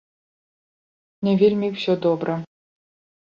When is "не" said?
1.27-1.33